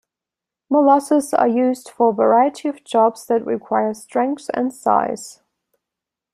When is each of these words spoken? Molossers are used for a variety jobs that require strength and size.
Molossers 0.71 1.31
are 1.37 1.47
used 1.47 1.87
for 1.87 2.09
a 2.09 2.11
variety 2.11 2.71
jobs 2.83 3.27
that 3.27 3.45
require 3.45 3.93
strength 3.93 4.49
and 4.55 4.73
size. 4.73 5.43